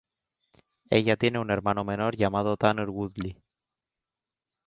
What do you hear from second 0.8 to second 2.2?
Ella tiene un hermano menor